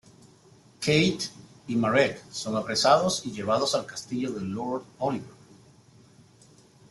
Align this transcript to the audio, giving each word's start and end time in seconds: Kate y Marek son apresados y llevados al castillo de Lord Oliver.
Kate 0.79 1.29
y 1.67 1.75
Marek 1.75 2.23
son 2.31 2.55
apresados 2.57 3.21
y 3.23 3.31
llevados 3.33 3.75
al 3.75 3.85
castillo 3.85 4.31
de 4.31 4.41
Lord 4.41 4.83
Oliver. 4.97 5.29